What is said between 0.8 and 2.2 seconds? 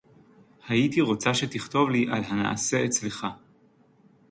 רוֹצָה שֶׁתִּכָּתֵב לִי